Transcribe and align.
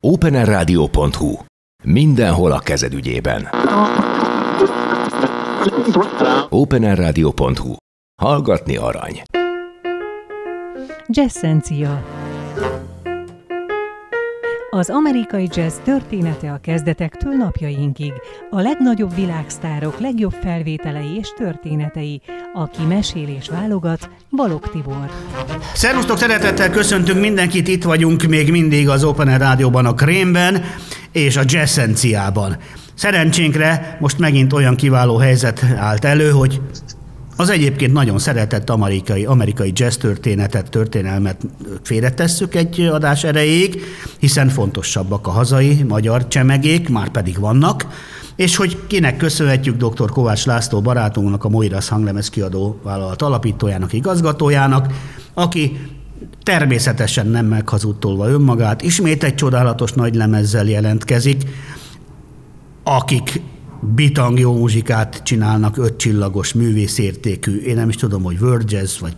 openerradio.hu 0.00 1.38
Mindenhol 1.84 2.52
a 2.52 2.58
kezed 2.58 2.92
ügyében. 2.92 3.48
openerradio.hu 6.48 7.74
Hallgatni 8.22 8.76
arany. 8.76 9.22
Jazzencia 11.06 12.04
az 14.76 14.90
amerikai 14.90 15.48
jazz 15.54 15.74
története 15.84 16.52
a 16.52 16.58
kezdetektől 16.62 17.32
napjainkig. 17.32 18.12
A 18.50 18.60
legnagyobb 18.60 19.14
világsztárok 19.14 20.00
legjobb 20.00 20.34
felvételei 20.42 21.16
és 21.18 21.28
történetei. 21.36 22.20
Aki 22.54 22.82
mesél 22.88 23.28
és 23.28 23.48
válogat, 23.48 24.10
Balog 24.30 24.70
Tibor. 24.70 25.10
Szerusztok, 25.74 26.18
szeretettel 26.18 26.70
köszöntünk 26.70 27.20
mindenkit, 27.20 27.68
itt 27.68 27.84
vagyunk 27.84 28.22
még 28.22 28.50
mindig 28.50 28.88
az 28.88 29.04
Open 29.04 29.28
Air 29.28 29.38
Rádióban, 29.38 29.86
a 29.86 29.94
Krémben 29.94 30.64
és 31.12 31.36
a 31.36 31.42
Jazzenciában. 31.46 32.56
Szerencsénkre 32.94 33.96
most 34.00 34.18
megint 34.18 34.52
olyan 34.52 34.76
kiváló 34.76 35.16
helyzet 35.16 35.64
állt 35.76 36.04
elő, 36.04 36.30
hogy 36.30 36.60
az 37.36 37.50
egyébként 37.50 37.92
nagyon 37.92 38.18
szeretett 38.18 38.70
amerikai, 38.70 39.24
amerikai 39.24 39.72
jazz 39.74 39.96
történetet, 39.96 40.70
történelmet 40.70 41.40
félretesszük 41.82 42.54
egy 42.54 42.80
adás 42.80 43.24
erejéig, 43.24 43.82
hiszen 44.18 44.48
fontosabbak 44.48 45.26
a 45.26 45.30
hazai 45.30 45.82
magyar 45.82 46.28
csemegék, 46.28 46.88
már 46.88 47.08
pedig 47.08 47.38
vannak, 47.38 47.86
és 48.36 48.56
hogy 48.56 48.78
kinek 48.86 49.16
köszönhetjük 49.16 49.76
dr. 49.76 50.10
Kovács 50.10 50.46
László 50.46 50.80
barátunknak, 50.80 51.44
a 51.44 51.48
Moiras 51.48 51.88
hanglemez 51.88 52.30
kiadó 52.30 52.80
vállalat 52.82 53.22
alapítójának, 53.22 53.92
igazgatójának, 53.92 54.92
aki 55.34 55.80
természetesen 56.42 57.26
nem 57.26 57.46
meghazudtolva 57.46 58.28
önmagát, 58.28 58.82
ismét 58.82 59.24
egy 59.24 59.34
csodálatos 59.34 59.92
nagy 59.92 60.14
lemezzel 60.14 60.66
jelentkezik, 60.66 61.42
akik 62.82 63.40
bitang 63.94 64.38
jó 64.38 64.58
muzsikát 64.58 65.22
csinálnak, 65.24 65.76
ötcsillagos 65.76 66.52
művészértékű, 66.52 67.56
én 67.56 67.74
nem 67.74 67.88
is 67.88 67.96
tudom, 67.96 68.22
hogy 68.22 68.36
world 68.40 68.70
jazz, 68.70 68.98
vagy 68.98 69.16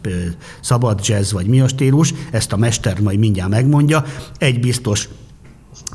szabad 0.60 1.00
jazz, 1.06 1.32
vagy 1.32 1.46
mi 1.46 1.60
a 1.60 1.68
stílus, 1.68 2.14
ezt 2.30 2.52
a 2.52 2.56
mester 2.56 3.00
majd 3.00 3.18
mindjárt 3.18 3.50
megmondja. 3.50 4.04
Egy 4.38 4.60
biztos, 4.60 5.08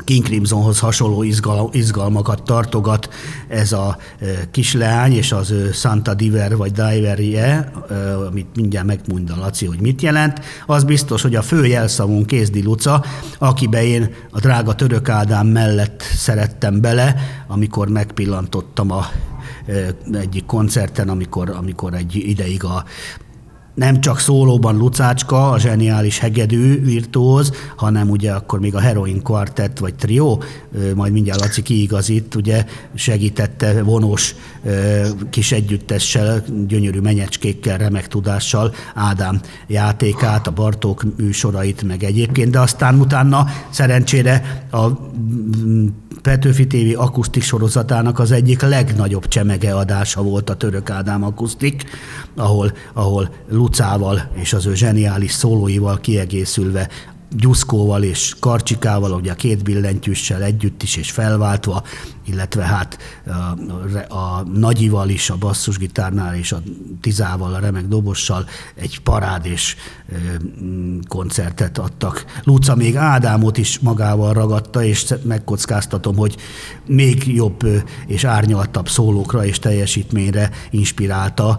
King 0.04 0.24
Crimsonhoz 0.24 0.80
hasonló 0.80 1.24
izgal, 1.24 1.70
izgalmakat 1.72 2.44
tartogat 2.44 3.10
ez 3.48 3.72
a 3.72 3.98
kisleány, 4.52 5.14
és 5.14 5.32
az 5.32 5.52
ő 5.52 5.72
Santa 5.72 6.14
Diver 6.14 6.58
vagy 6.58 6.72
Diverje, 6.72 7.72
amit 8.28 8.56
mindjárt 8.56 8.88
megmondja 8.88 9.36
Laci, 9.36 9.66
hogy 9.66 9.82
mit 9.82 10.02
jelent, 10.02 10.42
az 10.66 10.84
biztos, 10.84 11.22
hogy 11.22 11.36
a 11.36 11.42
fő 11.42 11.66
jelszavunk 11.66 12.26
Kézdi 12.26 12.64
Luca, 12.64 13.04
akibe 13.38 13.84
én 13.84 14.14
a 14.32 14.40
drága 14.40 14.76
Török 14.76 15.10
Ádám 15.10 15.48
mellett 15.48 16.02
szerettem 16.02 16.82
bele, 16.82 17.16
amikor 17.48 17.88
megpillantottam 17.88 18.92
a 18.92 19.06
egyik 20.14 20.46
koncerten, 20.46 21.10
amikor, 21.10 21.50
amikor 21.50 21.94
egy 21.94 22.16
ideig 22.16 22.64
a 22.64 22.84
nem 23.74 24.02
csak 24.02 24.20
szólóban 24.20 24.78
Lucácska, 24.78 25.50
a 25.50 25.60
zseniális 25.60 26.20
hegedű 26.20 26.84
virtuóz, 26.84 27.52
hanem 27.76 28.10
ugye 28.10 28.32
akkor 28.32 28.60
még 28.60 28.76
a 28.76 28.80
Heroin 28.80 29.22
Quartet 29.22 29.80
vagy 29.80 29.96
Trio, 29.96 30.38
majd 30.96 31.14
mindjárt 31.14 31.40
Laci 31.40 31.62
kiigazít, 31.62 32.36
ugye 32.36 32.66
segítette 32.96 33.84
vonós 33.84 34.36
kis 35.30 35.52
együttessel, 35.52 36.44
gyönyörű 36.68 37.00
menyecskékkel, 37.00 37.78
remek 37.78 38.08
tudással 38.08 38.74
Ádám 38.94 39.42
játékát, 39.68 40.48
a 40.48 40.52
Bartók 40.52 41.04
műsorait, 41.18 41.84
meg 41.84 42.04
egyébként, 42.04 42.52
de 42.52 42.60
aztán 42.60 43.00
utána 43.00 43.46
szerencsére 43.70 44.66
a 44.72 44.88
Petőfi 46.24 46.68
TV 46.68 47.00
akusztik 47.00 47.44
sorozatának 47.44 48.20
az 48.20 48.32
egyik 48.32 48.62
legnagyobb 48.62 49.28
csemege 49.28 49.76
adása 49.76 50.22
volt 50.22 50.50
a 50.50 50.56
Török 50.56 50.90
Ádám 50.90 51.24
akusztik, 51.24 51.84
ahol, 52.36 52.72
ahol 52.94 53.30
Lucával 53.64 54.30
és 54.34 54.54
az 54.54 54.66
ő 54.66 54.76
zseniális 54.76 55.32
szólóival 55.32 56.00
kiegészülve 56.00 56.90
Gyuszkóval 57.30 58.04
és 58.04 58.36
Karcsikával, 58.40 59.12
ugye 59.12 59.32
a 59.32 59.36
két 59.36 59.64
billentyűssel 59.64 60.42
együtt 60.44 60.84
is 60.84 60.96
és 60.96 61.12
felváltva, 61.12 61.84
illetve 62.26 62.64
hát 62.64 62.98
a, 64.08 64.16
a 64.16 64.44
Nagyival 64.54 65.10
is, 65.10 65.30
a 65.30 65.38
basszusgitárnál 65.38 66.36
és 66.36 66.52
a 66.52 66.62
Tizával, 67.02 67.54
a 67.54 67.60
remek 67.60 67.88
dobossal 67.88 68.46
egy 68.76 69.00
parádés 69.00 69.76
koncertet 71.08 71.78
adtak. 71.78 72.26
Luca 72.44 72.76
még 72.76 72.96
Ádámot 72.96 73.58
is 73.58 73.80
magával 73.80 74.34
ragadta, 74.34 74.84
és 74.84 75.14
megkockáztatom, 75.24 76.16
hogy 76.16 76.36
még 76.86 77.36
jobb 77.36 77.60
és 78.08 78.24
árnyaltabb 78.24 78.90
szólókra 78.90 79.46
és 79.46 79.60
teljesítményre 79.60 80.50
inspirálta 80.70 81.58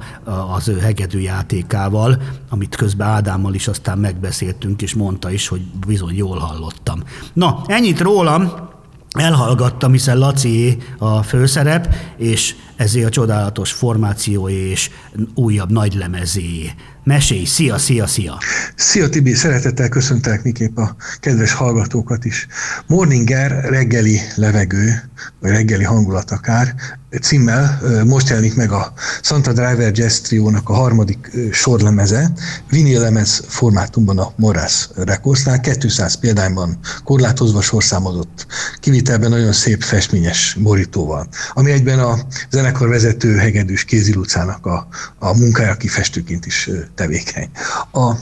az 0.55 0.69
ő 0.69 0.79
hegedű 0.79 1.19
játékával, 1.19 2.23
amit 2.49 2.77
közben 2.77 3.09
Ádámmal 3.09 3.55
is 3.55 3.69
aztán 3.69 3.99
megbeszéltünk, 3.99 4.83
és 4.83 4.95
mondta 4.95 5.31
is, 5.31 5.49
hogy 5.49 5.61
bizony 5.87 6.17
jól 6.17 6.39
hallottam. 6.39 7.03
Na, 7.33 7.63
ennyit 7.67 8.01
rólam, 8.01 8.73
elhallgattam, 9.15 9.93
hiszen 9.93 10.19
Laci 10.19 10.79
a 10.99 11.23
főszerep, 11.23 11.95
és 12.17 12.55
ezért 12.77 13.07
a 13.07 13.11
csodálatos 13.11 13.73
formációi 13.73 14.55
és 14.55 14.91
újabb 15.35 15.71
nagy 15.71 15.95
lemezé. 15.95 16.71
Mesélj, 17.05 17.45
szia, 17.45 17.79
szia, 17.79 18.07
szia! 18.07 18.39
Szia 18.77 19.09
Tibi, 19.09 19.35
szeretettel 19.35 19.89
köszöntelek 19.89 20.43
miképp 20.43 20.77
a 20.77 20.97
kedves 21.21 21.53
hallgatókat 21.53 22.25
is. 22.25 22.47
Morninger 22.87 23.65
reggeli 23.65 24.21
levegő, 24.37 25.11
vagy 25.41 25.51
reggeli 25.51 25.85
hangulat 25.85 26.31
akár, 26.31 26.75
címmel 27.21 27.81
most 28.07 28.29
jelenik 28.29 28.55
meg 28.55 28.73
a 28.73 28.93
Santa 29.23 29.53
Driver 29.53 29.93
Jazz 29.95 30.19
Trio-nak 30.19 30.69
a 30.69 30.73
harmadik 30.73 31.31
sorlemeze, 31.53 32.33
lemez 32.71 33.45
formátumban 33.49 34.19
a 34.19 34.33
Morass 34.37 34.89
Recordsnál, 34.97 35.61
200 35.61 36.15
példányban 36.15 36.79
korlátozva 37.05 37.61
sorszámozott, 37.61 38.47
kivitelben 38.81 39.31
nagyon 39.31 39.53
szép 39.53 39.83
festményes 39.83 40.57
borítóval, 40.61 41.29
ami 41.53 41.71
egyben 41.71 41.99
a 41.99 42.19
zenekar 42.65 42.89
vezető 42.89 43.37
hegedűs 43.37 43.85
Kézi 43.85 44.13
a, 44.67 44.89
a 45.19 45.37
munkája, 45.37 45.71
aki 45.71 45.89
festőként 45.89 46.47
is 46.47 46.71
tevékeny. 46.95 47.51
A 47.93 48.13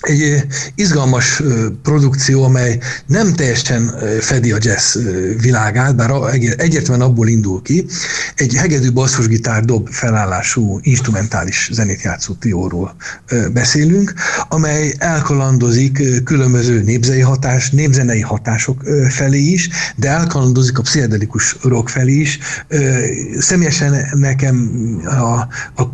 egy 0.00 0.46
izgalmas 0.74 1.42
produkció, 1.82 2.44
amely 2.44 2.78
nem 3.06 3.34
teljesen 3.34 3.94
fedi 4.20 4.52
a 4.52 4.56
jazz 4.60 4.98
világát, 5.40 5.96
bár 5.96 6.10
egyértelműen 6.56 7.08
abból 7.08 7.28
indul 7.28 7.62
ki. 7.62 7.86
Egy 8.34 8.54
hegedű 8.54 8.92
basszusgitár 8.92 9.64
dob 9.64 9.88
felállású 9.88 10.78
instrumentális 10.82 11.68
zenét 11.72 12.02
játszó 12.02 12.34
trióról 12.34 12.94
beszélünk, 13.52 14.14
amely 14.48 14.94
elkalandozik 14.98 16.24
különböző 16.24 16.82
népzei 16.82 17.20
hatás, 17.20 17.70
népzenei 17.70 18.20
hatások 18.20 18.82
felé 19.08 19.40
is, 19.40 19.68
de 19.96 20.08
elkalandozik 20.08 20.78
a 20.78 20.82
pszichedelikus 20.82 21.56
rock 21.62 21.88
felé 21.88 22.12
is. 22.12 22.38
Személyesen 23.38 24.06
nekem 24.14 24.70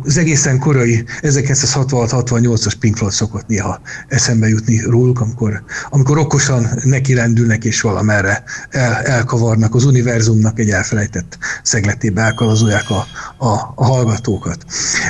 az 0.03 0.17
egészen 0.17 0.59
korai 0.59 1.03
1966-68-as 1.21 2.73
Pink 2.79 2.97
Floyd 2.97 3.13
szokott 3.13 3.47
néha 3.47 3.81
eszembe 4.07 4.47
jutni 4.47 4.81
róluk, 4.81 5.21
amikor, 5.21 5.63
amikor 5.89 6.17
okosan 6.17 6.69
neki 6.83 7.13
rendülnek 7.13 7.63
és 7.63 7.81
valamerre 7.81 8.43
el, 8.69 8.93
elkavarnak 8.93 9.75
az 9.75 9.85
univerzumnak 9.85 10.59
egy 10.59 10.69
elfelejtett 10.69 11.37
szegletébe 11.63 12.21
elkalazolják 12.21 12.89
a, 12.89 13.07
a, 13.37 13.73
a 13.75 13.85
hallgatókat. 13.85 14.65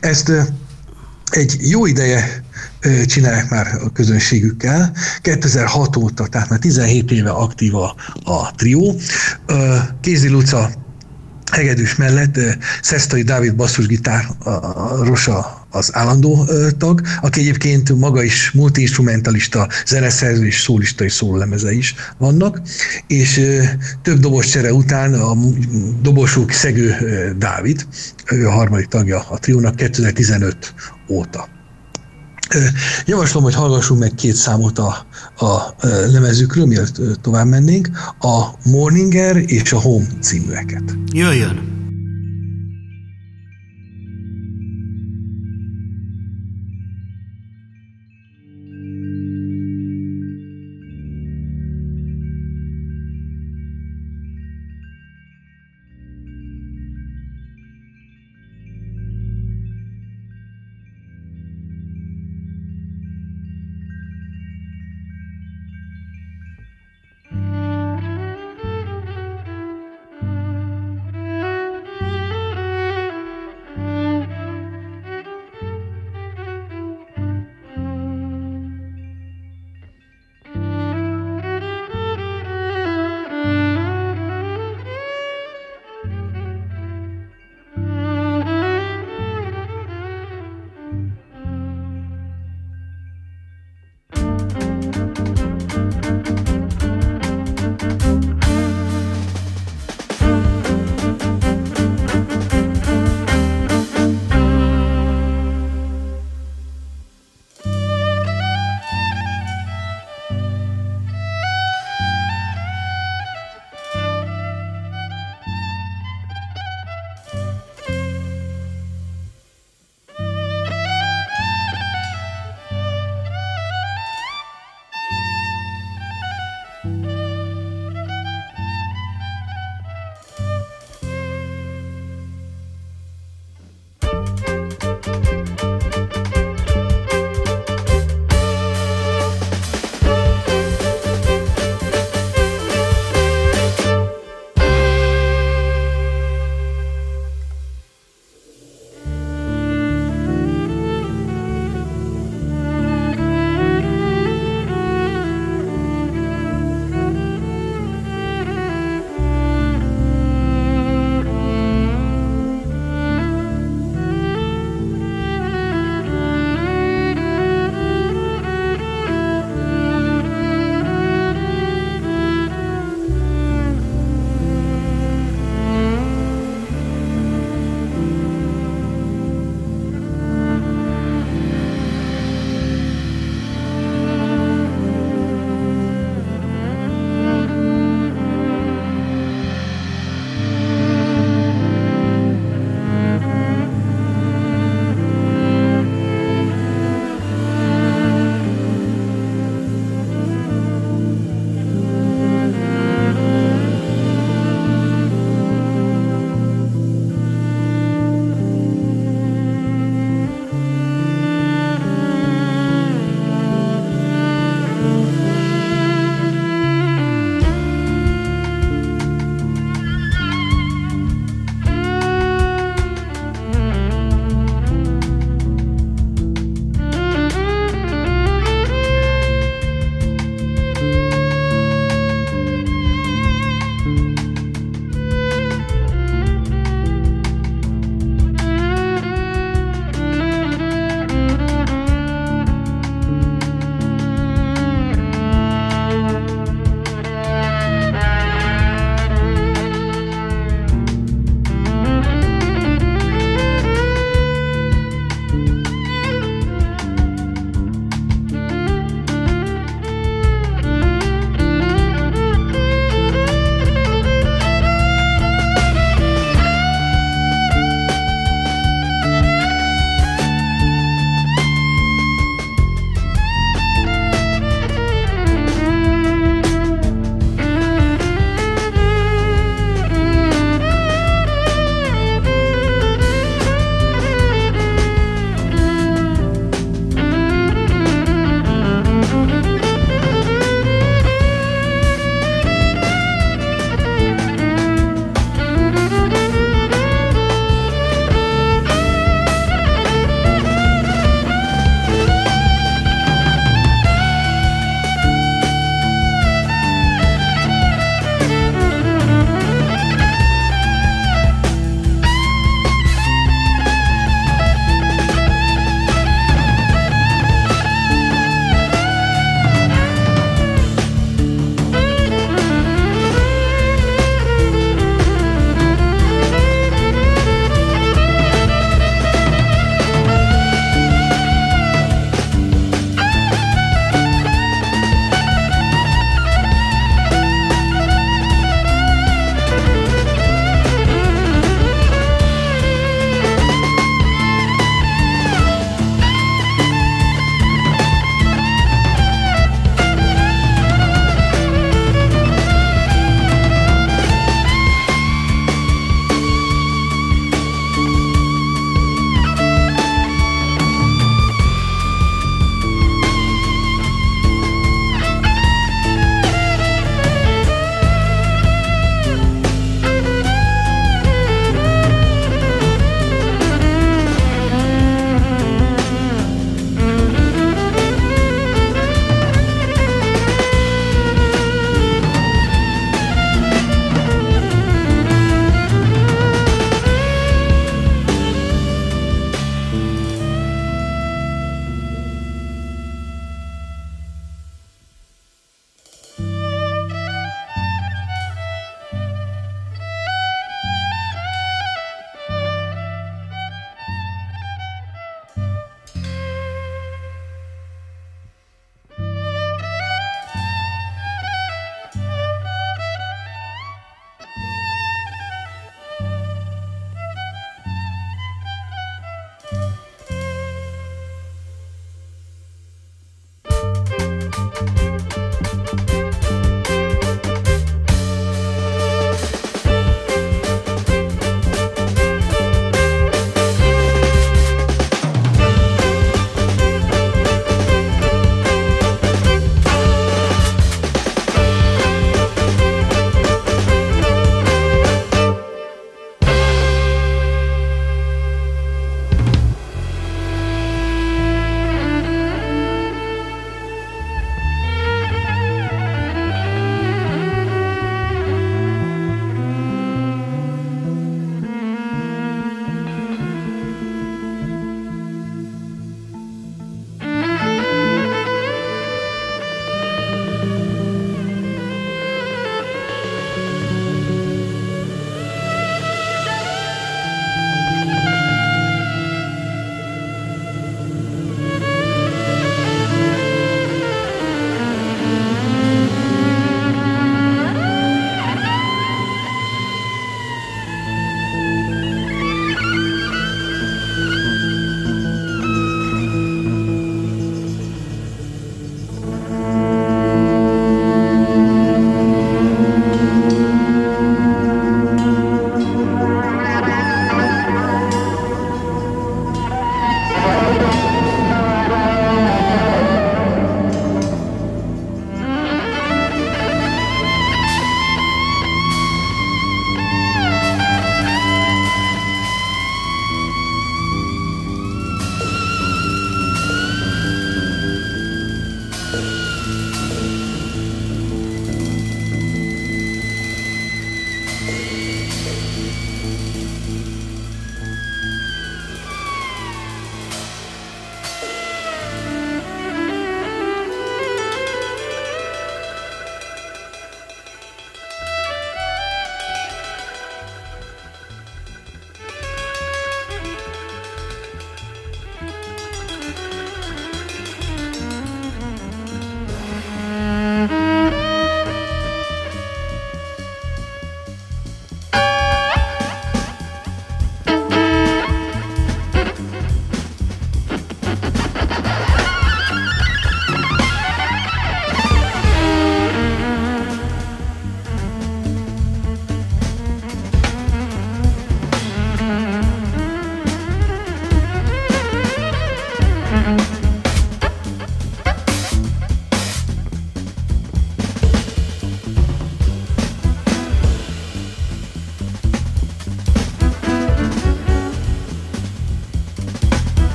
Ezt 0.00 0.32
egy 1.30 1.56
jó 1.60 1.86
ideje 1.86 2.44
csinálják 3.06 3.50
már 3.50 3.66
a 3.84 3.92
közönségükkel. 3.92 4.92
2006 5.20 5.96
óta, 5.96 6.26
tehát 6.26 6.48
már 6.48 6.58
17 6.58 7.10
éve 7.10 7.30
aktív 7.30 7.74
a, 7.74 7.94
a 8.24 8.50
trió. 8.56 8.94
Kézi 10.00 10.28
Luca 10.28 10.70
hegedűs 11.52 11.96
mellett 11.96 12.38
Szesztai 12.82 13.22
Dávid 13.22 13.54
basszusgitár, 13.54 14.28
a, 14.38 14.50
a 14.50 15.04
Rosa 15.04 15.55
az 15.70 15.90
állandó 15.92 16.48
tag, 16.78 17.00
aki 17.20 17.40
egyébként 17.40 17.98
maga 17.98 18.22
is 18.22 18.50
multiinstrumentalista, 18.50 19.68
zeneszerző 19.86 20.46
és 20.46 20.60
szólista 20.60 21.04
és 21.04 21.12
szólemeze 21.12 21.72
is 21.72 21.94
vannak, 22.18 22.60
és 23.06 23.40
több 24.02 24.18
dobos 24.18 24.48
csere 24.48 24.72
után 24.72 25.14
a 25.14 25.34
dobosuk 26.02 26.50
Szegő 26.50 26.94
Dávid, 27.38 27.86
ő 28.32 28.46
a 28.46 28.50
harmadik 28.50 28.86
tagja 28.86 29.24
a 29.30 29.38
triónak 29.38 29.76
2015 29.76 30.74
óta. 31.08 31.48
Javaslom, 33.06 33.42
hogy 33.42 33.54
hallgassunk 33.54 34.00
meg 34.00 34.14
két 34.14 34.34
számot 34.34 34.78
a, 34.78 35.06
a 35.36 35.74
lemezükről, 36.12 36.66
mielőtt 36.66 37.00
tovább 37.20 37.46
mennénk, 37.46 37.88
a 38.20 38.44
Morninger 38.64 39.36
és 39.46 39.72
a 39.72 39.80
Home 39.80 40.06
címűeket. 40.20 40.96
Jöjjön! 41.12 41.85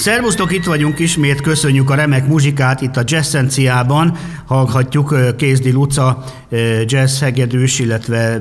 Szervusztok, 0.00 0.52
itt 0.52 0.64
vagyunk 0.64 0.98
ismét, 0.98 1.40
köszönjük 1.40 1.90
a 1.90 1.94
remek 1.94 2.26
muzsikát 2.26 2.80
itt 2.80 2.96
a 2.96 3.02
Jazzenciában. 3.04 4.16
Hallhatjuk 4.46 5.36
Kézdi 5.36 5.72
Luca 5.72 6.24
jazz 6.84 7.20
hegedűs, 7.20 7.78
illetve 7.78 8.40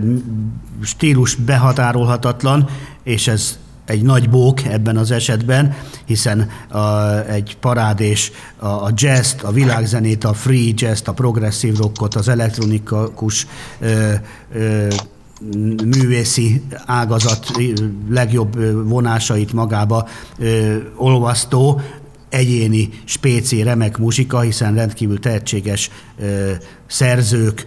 stílus 0.83 1.35
behatárolhatatlan, 1.35 2.69
és 3.03 3.27
ez 3.27 3.59
egy 3.85 4.01
nagy 4.01 4.29
bók 4.29 4.63
ebben 4.63 4.97
az 4.97 5.11
esetben, 5.11 5.75
hiszen 6.05 6.49
a, 6.69 7.09
egy 7.29 7.57
parádés 7.59 8.31
a, 8.57 8.67
a 8.67 8.91
jazz 8.93 9.33
a 9.43 9.51
világzenét, 9.51 10.23
a 10.23 10.33
free 10.33 10.71
jazz 10.75 11.01
a 11.05 11.13
progresszív 11.13 11.77
rockot, 11.77 12.15
az 12.15 12.27
elektronikus 12.27 13.47
ö, 13.79 14.13
ö, 14.53 14.87
művészi 15.85 16.61
ágazat 16.85 17.51
legjobb 18.09 18.83
vonásait 18.87 19.53
magába 19.53 20.07
olvasztó, 20.95 21.81
egyéni, 22.29 22.89
spéci, 23.05 23.63
remek 23.63 23.97
muzsika, 23.97 24.39
hiszen 24.39 24.75
rendkívül 24.75 25.19
tehetséges 25.19 25.89
szerzők, 26.89 27.65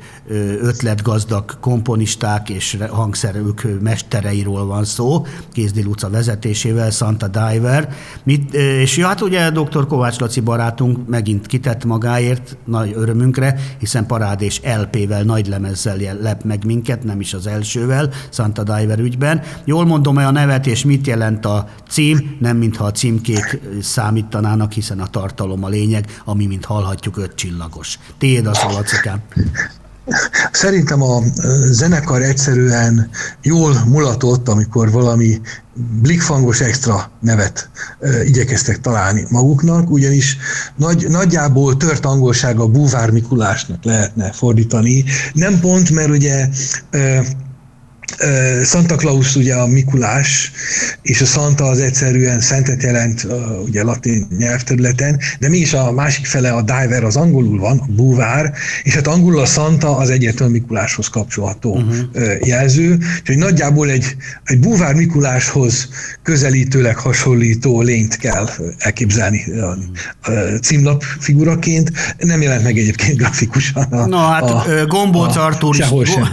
ötletgazdag 0.61 1.59
komponisták 1.61 2.49
és 2.49 2.79
hangszerők 2.91 3.67
mestereiről 3.81 4.65
van 4.65 4.85
szó, 4.85 5.27
Kézdi 5.53 5.83
Luca 5.83 6.11
vezetésével, 6.11 6.91
Santa 6.91 7.29
Diver. 7.29 7.95
Mit, 8.25 8.55
és 8.55 8.97
ja, 8.97 9.07
hát 9.07 9.21
ugye 9.21 9.51
dr. 9.51 9.87
Kovács 9.87 10.19
Laci 10.19 10.41
barátunk 10.41 11.09
megint 11.09 11.47
kitett 11.47 11.85
magáért 11.85 12.57
nagy 12.65 12.93
örömünkre, 12.97 13.61
hiszen 13.79 14.07
parád 14.07 14.43
és 14.43 14.61
LP-vel, 14.81 15.23
nagy 15.23 15.49
lemezzel 15.49 15.97
lep 16.21 16.43
meg 16.43 16.65
minket, 16.65 17.05
nem 17.05 17.21
is 17.21 17.35
az 17.35 17.47
elsővel, 17.47 18.11
Santa 18.31 18.63
Diver 18.63 18.99
ügyben. 18.99 19.43
Jól 19.65 19.85
mondom-e 19.85 20.27
a 20.27 20.31
nevet, 20.31 20.67
és 20.67 20.85
mit 20.85 21.07
jelent 21.07 21.47
a 21.47 21.69
cím? 21.89 22.37
Nem 22.41 22.57
mintha 22.57 22.85
a 22.85 22.91
címkék 22.91 23.61
számítanának, 23.83 24.73
hiszen 24.73 25.01
a 25.01 25.07
tartalom 25.07 25.65
a 25.65 25.69
lényeg, 25.69 26.21
ami, 26.25 26.47
mint 26.47 26.65
hallhatjuk, 26.65 27.17
öt 27.17 27.35
csillagos. 27.35 27.99
Tiéd 28.19 28.47
az, 28.47 28.59
Lacikám. 28.63 29.12
Szerintem 30.53 31.03
a 31.03 31.22
zenekar 31.70 32.22
egyszerűen 32.22 33.11
jól 33.42 33.83
mulatott, 33.87 34.48
amikor 34.48 34.90
valami 34.90 35.40
blikfangos 35.75 36.61
extra 36.61 37.11
nevet 37.20 37.70
igyekeztek 38.25 38.81
találni 38.81 39.27
maguknak, 39.31 39.90
ugyanis 39.90 40.37
nagy, 40.77 41.07
nagyjából 41.09 41.77
tört 41.77 42.05
angolsága 42.05 42.66
Búvár 42.66 43.11
Mikulásnak 43.11 43.85
lehetne 43.85 44.33
fordítani. 44.33 45.05
Nem 45.33 45.61
pont, 45.61 45.90
mert 45.90 46.11
ugye 46.11 46.48
Santa 48.65 48.97
Claus 48.97 49.37
ugye 49.37 49.55
a 49.55 49.67
Mikulás, 49.67 50.53
és 51.03 51.21
a 51.21 51.25
Santa 51.25 51.65
az 51.65 51.81
egyszerűen 51.81 52.41
szentet 52.41 52.83
jelent 52.83 53.27
ugye 53.65 53.83
latin 53.83 54.27
nyelvterületen, 54.39 55.21
de 55.39 55.49
mégis 55.49 55.73
a 55.73 55.93
másik 55.93 56.27
fele 56.27 56.53
a 56.53 56.63
diver 56.63 57.05
az 57.05 57.17
angolul 57.17 57.59
van, 57.59 57.79
a 57.79 57.87
búvár, 57.89 58.53
és 58.83 58.95
hát 58.95 59.07
angolul 59.07 59.41
a 59.41 59.47
Santa 59.47 59.97
az 59.97 60.11
egyetlen 60.11 60.51
Mikuláshoz 60.51 61.09
kapcsolható 61.09 61.75
uh-huh. 61.75 62.47
jelző, 62.47 62.99
úgyhogy 63.21 63.39
nagyjából 63.39 63.89
egy, 63.89 64.17
egy 64.45 64.59
búvár 64.59 64.95
Mikuláshoz 64.95 65.89
közelítőleg 66.23 66.97
hasonlító 66.97 67.81
lényt 67.81 68.17
kell 68.17 68.49
elképzelni 68.79 69.45
a, 69.51 69.77
a 70.31 70.31
címlap 70.63 71.03
figuraként. 71.03 71.91
Nem 72.19 72.43
jelent 72.43 72.63
meg 72.63 72.79
egyébként 72.79 73.17
grafikusan. 73.17 73.83
A, 73.83 74.07
Na 74.07 74.19
hát 74.19 74.51
a, 74.51 74.65
Gombolc 74.87 75.37
Artúr 75.37 75.77
is, 75.79 75.87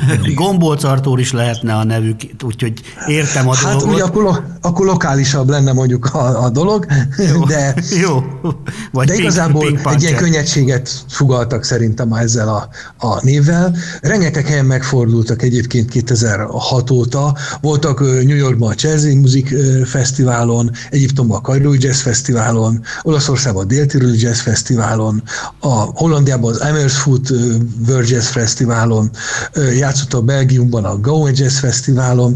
Gombolc 0.34 0.84
Artúr 0.84 1.20
is 1.20 1.32
lehetne 1.32 1.74
a 1.80 1.84
nevük, 1.84 2.22
úgyhogy 2.44 2.82
értem 3.08 3.48
a 3.48 3.56
hát 3.56 3.72
dolgot. 3.72 3.94
ugye 3.94 4.04
akkor, 4.04 4.44
akkor 4.62 4.86
lokálisabb 4.86 5.50
lenne 5.50 5.74
mondjuk 5.74 6.06
a, 6.06 6.44
a 6.44 6.50
dolog, 6.50 6.86
jó, 7.34 7.46
de, 7.46 7.76
jó. 8.02 8.24
Vagy 8.92 9.08
de 9.08 9.14
pink, 9.14 9.24
igazából 9.24 9.66
pink 9.66 9.82
egy 9.86 10.02
ilyen 10.02 10.16
könnyedséget 10.16 10.90
sugaltak 11.10 11.64
szerintem 11.64 12.14
ezzel 12.14 12.48
a, 12.48 12.70
a 13.08 13.24
névvel. 13.24 13.76
Rengeteg 14.02 14.46
helyen 14.46 14.66
megfordultak 14.66 15.42
egyébként 15.42 15.90
2006 15.90 16.90
óta. 16.90 17.36
Voltak 17.62 18.00
New 18.00 18.36
Yorkban 18.36 18.72
a 18.72 18.76
Chelsea 18.76 19.16
Music 19.16 19.50
Fesztiválon, 19.90 20.72
Egyiptomban 20.90 21.38
a 21.38 21.42
Cairo 21.42 21.74
Jazz 21.74 22.00
Fesztiválon, 22.00 22.82
Olaszországban 23.02 23.64
a 23.64 23.68
Dél 23.68 23.86
Jazz 24.14 24.40
Fesztiválon, 24.40 25.24
a 25.60 25.74
Hollandiában 25.74 26.52
az 26.52 26.60
Amersfoort 26.60 27.30
World 27.88 28.10
Jazz 28.10 28.28
Fesztiválon, 28.28 29.10
játszott 29.78 30.14
a 30.14 30.22
Belgiumban 30.22 30.86
a 30.86 31.00
Gaume 31.00 31.32
Jazz 31.34 31.59
Fesztiválon, 31.60 32.36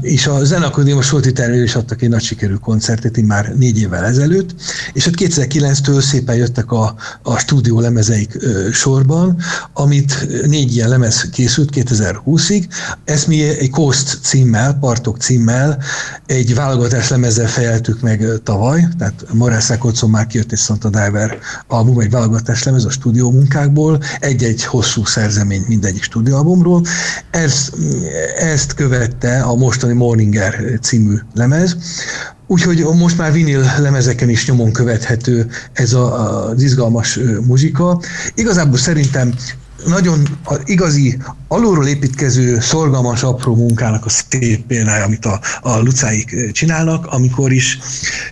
és 0.00 0.26
a 0.26 0.44
Zenakadémia 0.44 1.02
Solti 1.02 1.32
is 1.62 1.74
adtak 1.74 2.02
egy 2.02 2.08
nagy 2.08 2.22
sikerű 2.22 2.54
koncertet, 2.54 3.16
így 3.16 3.24
már 3.24 3.54
négy 3.56 3.78
évvel 3.78 4.04
ezelőtt, 4.04 4.54
és 4.92 5.06
ott 5.06 5.14
2009-től 5.16 6.00
szépen 6.00 6.36
jöttek 6.36 6.72
a, 6.72 6.94
a 7.22 7.38
stúdió 7.38 7.80
lemezeik 7.80 8.36
ö, 8.40 8.68
sorban, 8.72 9.36
amit 9.72 10.26
négy 10.46 10.74
ilyen 10.74 10.88
lemez 10.88 11.28
készült 11.30 11.70
2020-ig, 11.74 12.64
ezt 13.04 13.26
mi 13.26 13.42
egy 13.42 13.70
Coast 13.70 14.18
címmel, 14.22 14.74
Partok 14.74 15.16
címmel, 15.16 15.82
egy 16.26 16.54
válogatás 16.54 17.08
lemezzel 17.08 17.48
fejeltük 17.48 18.00
meg 18.00 18.26
tavaly, 18.42 18.88
tehát 18.98 19.24
Marásza 19.32 19.78
Kocon 19.78 20.10
már 20.10 20.26
kijött 20.26 20.52
egy 20.52 20.58
Santa 20.58 20.88
Diver 20.88 21.38
album, 21.66 22.00
egy 22.00 22.10
válogatás 22.10 22.62
lemez 22.62 22.84
a 22.84 22.90
stúdió 22.90 23.30
munkákból, 23.30 24.02
egy-egy 24.18 24.64
hosszú 24.64 25.04
szerzemény 25.04 25.64
mindegyik 25.68 26.02
stúdióalbumról. 26.02 26.82
Ez, 27.30 27.70
ezt 28.58 28.74
követte 28.74 29.40
a 29.40 29.54
mostani 29.54 29.92
Morninger 29.92 30.78
című 30.80 31.14
lemez, 31.34 31.76
Úgyhogy 32.46 32.84
most 32.98 33.18
már 33.18 33.32
vinil 33.32 33.64
lemezeken 33.78 34.28
is 34.28 34.46
nyomon 34.46 34.72
követhető 34.72 35.46
ez 35.72 35.92
a, 35.92 36.04
az 36.48 36.62
izgalmas 36.62 37.18
muzsika. 37.46 38.00
Igazából 38.34 38.78
szerintem 38.78 39.34
nagyon 39.86 40.38
az 40.44 40.60
igazi, 40.64 41.18
alulról 41.48 41.86
építkező, 41.86 42.60
szorgalmas, 42.60 43.22
apró 43.22 43.56
munkának 43.56 44.04
a 44.04 44.08
szép 44.08 44.66
példája, 44.66 45.04
amit 45.04 45.24
a, 45.24 45.40
a 45.60 45.78
lucáik 45.78 46.52
csinálnak, 46.52 47.06
amikor 47.06 47.52
is 47.52 47.78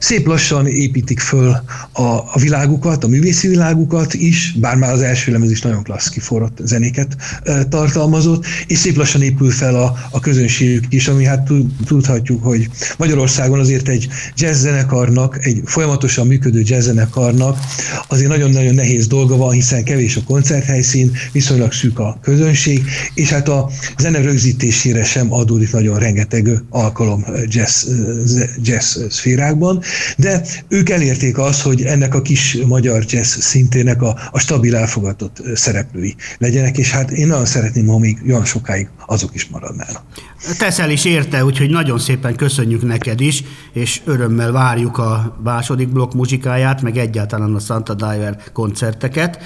szép 0.01 0.27
lassan 0.27 0.67
építik 0.67 1.21
föl 1.21 1.49
a, 1.93 2.03
a 2.03 2.39
világukat, 2.41 3.05
a 3.05 3.09
művészi 3.09 3.49
világukat 3.49 4.15
is, 4.15 4.53
bár 4.61 4.77
már 4.77 4.93
az 4.93 5.03
első 5.03 5.33
lemez 5.33 5.51
is 5.51 5.61
nagyon 5.61 5.83
klassz 5.83 6.09
kiforrott 6.09 6.59
zenéket 6.65 7.17
e, 7.43 7.65
tartalmazott, 7.65 8.45
és 8.67 8.79
szép 8.79 8.97
lassan 8.97 9.23
épül 9.23 9.51
fel 9.51 9.75
a, 9.75 9.95
a 10.11 10.21
közönségük 10.21 10.85
is, 10.89 11.09
ami 11.09 11.25
hát 11.25 11.51
tudhatjuk, 11.87 12.45
hogy 12.45 12.71
Magyarországon 12.99 13.61
azért 13.61 13.89
egy 13.89 14.09
jazz 14.37 14.61
zenekarnak, 14.61 15.45
egy 15.45 15.61
folyamatosan 15.65 16.27
működő 16.27 16.63
jazz 16.65 16.85
zenekarnak 16.85 17.59
azért 18.09 18.29
nagyon-nagyon 18.29 18.75
nehéz 18.75 19.07
dolga 19.07 19.37
van, 19.37 19.53
hiszen 19.53 19.85
kevés 19.85 20.17
a 20.17 20.21
koncerthelyszín, 20.25 21.13
viszonylag 21.47 21.73
szűk 21.73 21.99
a 21.99 22.19
közönség, 22.23 22.85
és 23.15 23.31
hát 23.31 23.49
a 23.49 23.71
zene 23.99 24.21
rögzítésére 24.21 25.05
sem 25.05 25.33
adódik 25.33 25.73
nagyon 25.73 25.99
rengeteg 25.99 26.49
alkalom 26.71 27.25
jazz, 27.45 27.89
jazz 28.63 28.99
szférákban, 29.09 29.83
de 30.17 30.43
ők 30.69 30.89
elérték 30.89 31.39
azt, 31.39 31.63
hogy 31.63 31.83
ennek 31.83 32.15
a 32.15 32.23
kis 32.23 32.59
magyar 32.67 33.05
jazz 33.09 33.39
szintének 33.39 34.03
a, 34.03 34.19
a 34.31 34.39
stabil 34.39 34.77
elfogadott 34.77 35.43
szereplői 35.55 36.15
legyenek, 36.39 36.79
és 36.79 36.91
hát 36.91 37.11
én 37.11 37.27
nagyon 37.27 37.47
szeretném, 37.47 37.87
ha 37.87 37.99
még 37.99 38.19
olyan 38.29 38.45
sokáig 38.45 38.89
azok 39.07 39.35
is 39.35 39.47
maradnának. 39.47 40.03
Teszel 40.59 40.91
is 40.91 41.05
érte, 41.05 41.45
úgyhogy 41.45 41.71
nagyon 41.71 41.99
szépen 41.99 42.37
köszönjük 42.37 42.83
neked 42.83 43.21
is, 43.21 43.43
és 43.73 44.01
örömmel 44.05 44.53
várjuk 44.53 44.99
a 44.99 45.39
második 45.45 45.89
blokk 45.89 46.13
muzsikáját, 46.13 46.83
meg 46.83 46.97
egyáltalán 46.97 47.55
a 47.55 47.59
Santa 47.59 47.95
Diver 47.95 48.39
koncerteket. 48.53 49.39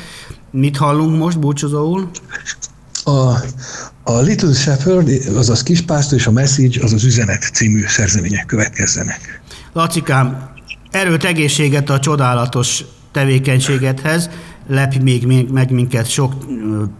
Mit 0.50 0.76
hallunk 0.76 1.18
most 1.18 1.38
búcsúzóul? 1.38 2.10
A, 3.04 3.34
a 4.02 4.20
Little 4.20 4.52
Shepherd, 4.52 5.08
azaz 5.36 5.62
Kispásztor 5.62 6.18
és 6.18 6.26
a 6.26 6.30
Message, 6.30 6.82
az 6.82 6.92
az 6.92 7.04
Üzenet 7.04 7.42
című 7.42 7.84
szerzemények 7.86 8.46
következzenek. 8.46 9.42
Lacikám, 9.72 10.50
erőt, 10.90 11.24
egészséget 11.24 11.90
a 11.90 11.98
csodálatos 11.98 12.84
tevékenységedhez, 13.12 14.30
lepj 14.70 14.98
még 14.98 15.48
meg 15.52 15.70
minket 15.70 16.06
sok 16.08 16.34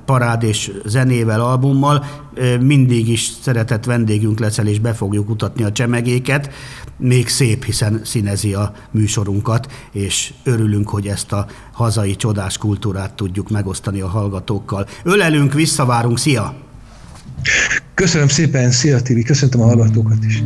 parád 0.04 0.42
és 0.42 0.72
zenével, 0.84 1.40
albummal. 1.40 2.04
Mindig 2.60 3.08
is 3.08 3.30
szeretett 3.42 3.84
vendégünk 3.84 4.38
leszel, 4.38 4.66
és 4.66 4.78
be 4.78 4.92
fogjuk 4.92 5.28
mutatni 5.28 5.62
a 5.62 5.72
csemegéket. 5.72 6.50
Még 6.96 7.28
szép, 7.28 7.64
hiszen 7.64 8.00
színezi 8.04 8.54
a 8.54 8.72
műsorunkat, 8.90 9.72
és 9.92 10.32
örülünk, 10.44 10.88
hogy 10.88 11.06
ezt 11.06 11.32
a 11.32 11.46
hazai 11.72 12.16
csodás 12.16 12.58
kultúrát 12.58 13.14
tudjuk 13.14 13.50
megosztani 13.50 14.00
a 14.00 14.08
hallgatókkal. 14.08 14.86
Ölelünk, 15.02 15.54
visszavárunk, 15.54 16.18
szia! 16.18 16.54
Köszönöm 17.94 18.28
szépen, 18.28 18.70
szia 18.70 19.02
Tibi, 19.02 19.22
köszöntöm 19.22 19.60
a 19.60 19.64
hallgatókat 19.64 20.24
is. 20.24 20.42